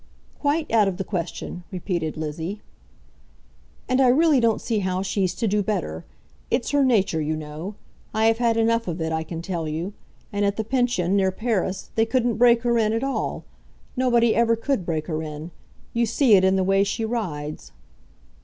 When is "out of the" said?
0.71-1.03